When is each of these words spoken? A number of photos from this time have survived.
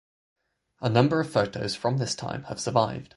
A 0.81 0.89
number 0.89 1.19
of 1.19 1.29
photos 1.29 1.75
from 1.75 1.97
this 1.97 2.15
time 2.15 2.45
have 2.45 2.59
survived. 2.59 3.07